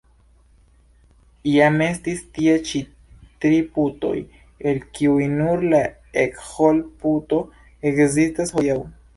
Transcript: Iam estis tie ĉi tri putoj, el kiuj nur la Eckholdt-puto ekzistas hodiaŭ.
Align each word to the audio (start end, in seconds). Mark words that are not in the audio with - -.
Iam 1.51 1.75
estis 1.87 2.23
tie 2.37 2.55
ĉi 2.69 2.81
tri 3.45 3.59
putoj, 3.75 4.15
el 4.71 4.81
kiuj 4.97 5.29
nur 5.37 5.67
la 5.75 5.83
Eckholdt-puto 6.25 7.41
ekzistas 7.93 8.57
hodiaŭ. 8.59 8.81